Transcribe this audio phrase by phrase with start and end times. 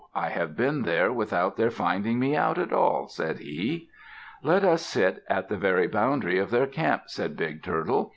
[0.15, 3.87] I have been there without their finding me out at all," said he.
[4.41, 8.09] "Let us sit at the very boundary of their camp," said Big Turtle.